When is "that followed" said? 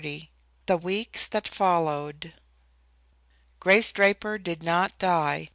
1.27-2.33